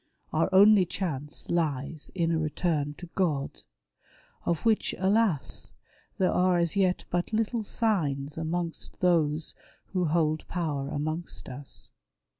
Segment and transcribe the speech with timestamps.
[0.33, 3.61] Our only chance lies in a return to God;
[4.47, 5.73] of which, alas,
[6.17, 9.53] there are as yet but little signs amongst those
[9.93, 11.91] who hold power amongst us.